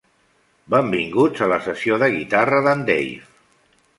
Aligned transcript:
Benvinguts 0.73 1.43
a 1.47 1.51
la 1.51 1.59
sessió 1.67 2.01
de 2.03 2.09
guitarra 2.17 2.65
d'en 2.69 2.83
Dave. 2.91 3.15